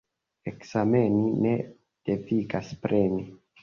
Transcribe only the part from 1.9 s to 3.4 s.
devigas preni.